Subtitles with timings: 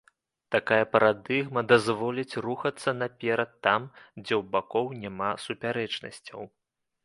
[0.53, 3.81] Такая парадыгма дазволіць рухацца наперад там,
[4.25, 6.39] дзе ў бакоў няма супярэчнасцяў.